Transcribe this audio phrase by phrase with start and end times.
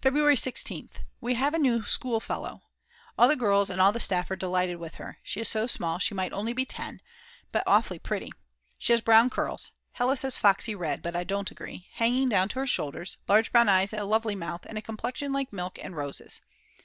[0.00, 1.00] February 16th.
[1.20, 2.62] We have a new schoolfellow.
[3.18, 5.18] All the girls and all the staff are delighted with her.
[5.24, 7.02] She is so small she might be only 10,
[7.50, 8.30] but awfully pretty.
[8.78, 12.60] She has brown curls (Hella says foxy red, but I don't agree) hanging down to
[12.60, 16.40] her shoulders, large brown eyes, a lovely mouth, and a complexion like milk and roses.